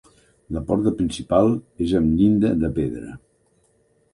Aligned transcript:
La 0.55 0.61
porta 0.69 0.93
principal 1.01 1.53
és 1.89 1.93
amb 2.01 2.17
llinda 2.21 2.53
de 2.65 2.73
pedra. 2.79 3.17